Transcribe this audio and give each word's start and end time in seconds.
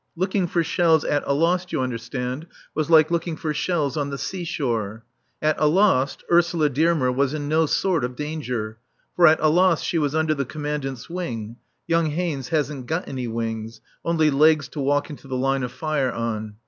Looking 0.15 0.47
for 0.47 0.63
shells 0.63 1.05
at 1.05 1.21
Alost, 1.27 1.71
you 1.71 1.79
understand, 1.79 2.47
was 2.73 2.89
like 2.89 3.11
looking 3.11 3.35
for 3.35 3.53
shells 3.53 3.95
on 3.97 4.09
the 4.09 4.17
seashore. 4.17 5.05
At 5.43 5.59
Alost 5.59 6.23
Ursula 6.31 6.69
Dearmer 6.71 7.11
was 7.11 7.35
in 7.35 7.47
no 7.47 7.67
sort 7.67 8.03
of 8.03 8.15
danger. 8.15 8.79
For 9.15 9.27
at 9.27 9.39
Alost 9.39 9.85
she 9.85 9.99
was 9.99 10.15
under 10.15 10.33
the 10.33 10.43
Commandant's 10.43 11.07
wing 11.07 11.57
(young 11.85 12.07
Haynes 12.07 12.47
hasn't 12.47 12.87
got 12.87 13.07
any 13.07 13.27
wings, 13.27 13.79
only 14.03 14.31
legs 14.31 14.67
to 14.69 14.79
walk 14.79 15.11
into 15.11 15.27
the 15.27 15.37
line 15.37 15.61
of 15.61 15.71
fire 15.71 16.11
on). 16.11 16.55